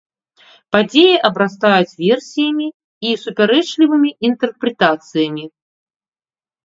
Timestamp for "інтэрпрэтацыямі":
4.31-5.45